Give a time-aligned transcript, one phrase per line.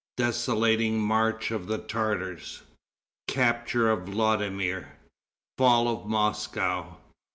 [0.17, 2.63] Desolating March of the Tartars.
[3.27, 4.97] Capture of Vladimir.
[5.59, 6.97] Fall of Moscow.